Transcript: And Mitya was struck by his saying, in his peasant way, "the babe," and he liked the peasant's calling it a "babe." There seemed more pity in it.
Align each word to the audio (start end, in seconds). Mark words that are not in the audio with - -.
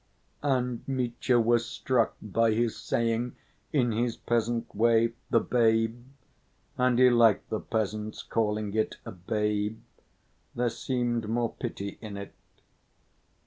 And 0.41 0.81
Mitya 0.87 1.39
was 1.39 1.63
struck 1.69 2.15
by 2.23 2.53
his 2.53 2.75
saying, 2.75 3.35
in 3.71 3.91
his 3.91 4.17
peasant 4.17 4.75
way, 4.75 5.13
"the 5.29 5.39
babe," 5.39 6.03
and 6.75 6.97
he 6.97 7.11
liked 7.11 7.51
the 7.51 7.59
peasant's 7.59 8.23
calling 8.23 8.73
it 8.73 8.95
a 9.05 9.11
"babe." 9.11 9.79
There 10.55 10.69
seemed 10.69 11.29
more 11.29 11.53
pity 11.53 11.99
in 12.01 12.17
it. 12.17 12.33